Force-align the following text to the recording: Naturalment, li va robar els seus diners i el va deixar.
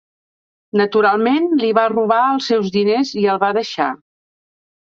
Naturalment, 0.79 1.45
li 1.65 1.69
va 1.79 1.85
robar 1.95 2.19
els 2.31 2.49
seus 2.53 2.73
diners 2.79 3.15
i 3.25 3.29
el 3.35 3.41
va 3.45 3.55
deixar. 3.59 3.93